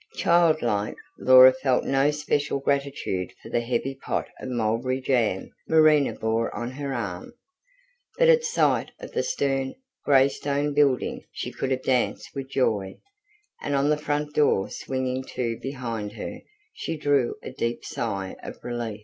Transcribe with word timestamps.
Child 0.15 0.63
like, 0.63 0.95
Laura 1.19 1.53
felt 1.53 1.83
no 1.85 2.09
special 2.09 2.57
gratitude 2.59 3.33
for 3.43 3.49
the 3.49 3.61
heavy 3.61 3.93
pot 3.93 4.27
of 4.39 4.49
mulberry 4.49 4.99
jam 4.99 5.51
Marina 5.67 6.13
bore 6.13 6.51
on 6.55 6.71
her 6.71 6.91
arm; 6.91 7.33
but 8.17 8.27
at 8.27 8.43
sight 8.43 8.89
of 8.99 9.11
the 9.11 9.21
stern, 9.21 9.75
grey, 10.03 10.27
stone 10.27 10.73
building 10.73 11.21
she 11.31 11.51
could 11.51 11.69
have 11.69 11.83
danced 11.83 12.29
with 12.33 12.49
joy; 12.49 12.95
and 13.61 13.75
on 13.75 13.91
the 13.91 13.95
front 13.95 14.33
door 14.33 14.71
swinging 14.71 15.23
to 15.35 15.59
behind 15.59 16.13
her, 16.13 16.41
she 16.73 16.97
drew 16.97 17.35
a 17.43 17.51
deep 17.51 17.85
sigh 17.85 18.35
of 18.41 18.57
relief. 18.63 18.99